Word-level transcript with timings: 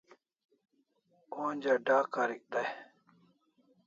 Onja 1.43 1.75
d'a 1.85 1.97
karik 2.13 2.43
dai 2.51 2.69